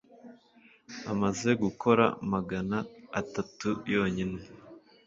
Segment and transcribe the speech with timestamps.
[1.11, 2.77] Amaze gukora magana
[3.21, 4.41] atatu yonyine